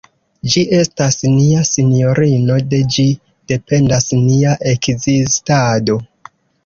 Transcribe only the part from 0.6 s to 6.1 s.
estas nia sinjorino, de ĝi dependas nia ekzistado.